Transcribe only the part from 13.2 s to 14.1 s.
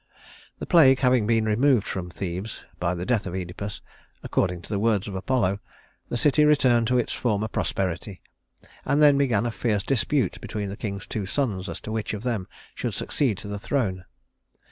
to the throne.